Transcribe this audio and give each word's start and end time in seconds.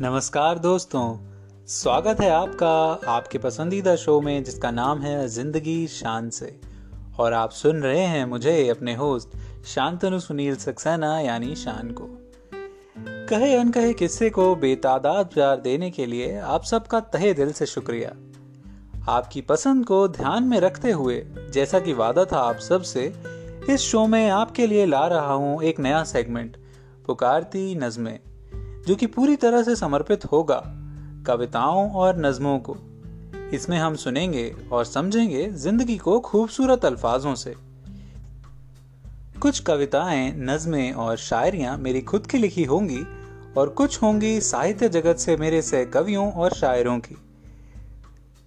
नमस्कार 0.00 0.58
दोस्तों, 0.58 1.18
स्वागत 1.66 2.20
है 2.20 2.30
आपका 2.30 2.70
आपके 3.12 3.38
पसंदीदा 3.38 3.96
शो 3.96 4.20
में 4.20 4.44
जिसका 4.44 4.70
नाम 4.70 5.00
है 5.00 5.28
ज़िंदगी 5.28 5.86
शान 5.86 6.30
से। 6.30 6.60
और 7.18 7.32
आप 7.32 7.50
सुन 7.50 7.76
रहे 7.76 8.00
हैं 8.00 8.24
मुझे 8.24 8.68
अपने 8.68 8.94
होस्ट 8.94 9.36
शांतनु 9.66 10.18
सुनील 10.18 10.56
सक्सेना, 10.56 11.20
यानी 11.20 11.54
शान 11.54 11.90
को। 11.90 12.08
कहे 13.28 13.54
अनकहे 13.56 13.92
किस्से 13.92 14.30
को 14.30 14.56
बेतादाद 14.56 15.26
प्यार 15.26 15.60
देने 15.60 15.90
के 15.90 16.06
लिए 16.06 16.38
आप 16.38 16.64
सबका 16.64 17.00
तहे 17.00 17.32
दिल 17.34 17.52
से 17.52 17.66
शुक्रिया। 17.66 18.12
आपकी 19.12 19.40
पसंद 19.40 19.86
को 19.86 20.08
ध्यान 20.08 20.44
में 20.44 20.60
रखते 20.60 20.90
हुए, 20.90 21.26
जैसा 21.50 21.80
कि 21.80 21.92
वादा 21.92 22.24
था 22.24 22.38
आप 22.38 22.56
सबसे, 22.56 23.12
इस 23.70 23.80
शो 23.80 24.06
में 24.06 24.30
आपके 24.30 24.66
लिए 24.66 24.86
ला 24.86 25.06
रहा 25.06 25.32
हूँ 25.32 25.62
एक 25.62 25.80
नया 25.80 26.04
सेगमेंट 26.04 26.56
पुकारती 27.06 27.74
नज़में। 27.74 28.18
जो 28.86 28.96
कि 28.96 29.06
पूरी 29.06 29.36
तरह 29.36 29.62
से 29.62 29.76
समर्पित 29.76 30.24
होगा 30.24 30.62
कविताओं 31.26 31.90
और 31.90 32.26
नज्मों 32.26 32.58
को। 32.58 32.76
इसमें 33.52 33.78
हम 33.78 33.94
सुनेंगे 33.94 34.56
और 34.72 34.84
समझेंगे 34.84 35.50
ज़िंदगी 35.50 35.96
को 35.96 36.20
खूबसूरत 36.20 36.84
अल्फाजों 36.84 37.34
से। 37.34 37.54
कुछ 39.42 39.60
कविताएँ, 39.60 40.32
नज्में 40.36 40.92
और 40.92 41.16
शायरियाँ 41.16 41.78
मेरी 41.78 42.00
खुद 42.00 42.26
की 42.26 42.38
लिखी 42.38 42.64
होंगी 42.64 43.02
और 43.56 43.68
कुछ 43.68 44.02
होंगी 44.02 44.40
साहित्य 44.40 44.88
जगत 44.88 45.16
से 45.16 45.36
मेरे 45.36 45.62
से 45.62 45.84
कवियों 45.84 46.32
और 46.32 46.52
शायरों 46.52 46.98
की। 46.98 47.16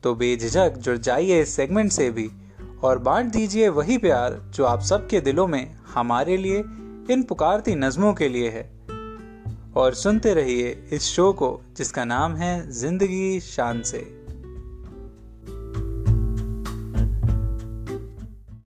तो 0.04 0.16
बेझिझक 0.16 0.74
जुड़ 0.78 0.98
जाइए 0.98 1.42
इस 1.42 1.56
सेगमेंट 1.56 1.92
से 1.92 2.12
भी 2.12 2.30
और 2.84 3.00
बांट 3.00 3.32
दीजिए 3.32 3.70
वही 3.70 3.98
प्यार 3.98 4.42
जो 4.56 4.66
आप 4.66 4.82
सबके 4.82 5.22
दिलों 5.22 5.48
में 5.48 5.76
हमारे 5.94 6.38
लिए 6.38 6.64
इन 7.12 7.26
पुकारती 7.30 7.76
नज्मों 7.76 8.14
के 8.14 8.30
लिए 8.30 8.50
है। 8.50 8.77
और 9.78 9.94
सुनते 9.94 10.34
रहिए 10.34 10.70
इस 10.94 11.04
शो 11.04 11.32
को 11.34 11.50
जिसका 11.78 12.06
नाम 12.06 12.36
है 12.36 12.72
ज़िंदगी 12.72 13.40
शान 13.40 13.82
से। 13.82 14.17